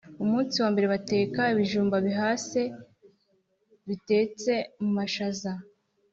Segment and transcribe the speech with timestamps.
[0.23, 2.61] Umunsi wa mbere bateka ibijumba bihase
[3.87, 5.51] bitetse mu mashaza.